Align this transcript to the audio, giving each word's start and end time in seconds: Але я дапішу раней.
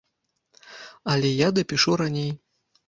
Але 1.17 1.29
я 1.43 1.53
дапішу 1.61 1.91
раней. 2.05 2.31